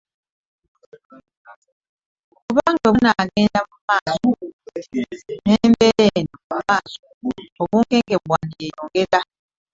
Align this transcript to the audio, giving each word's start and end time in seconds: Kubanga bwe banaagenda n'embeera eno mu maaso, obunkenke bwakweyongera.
Kubanga 2.31 2.81
bwe 2.83 2.91
banaagenda 2.99 3.59
n'embeera 5.45 6.05
eno 6.19 6.35
mu 6.49 6.57
maaso, 6.67 7.03
obunkenke 7.61 8.15
bwakweyongera. 8.23 9.19